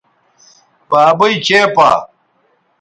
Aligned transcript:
بابئ 0.89 1.33
چےپا 1.45 1.89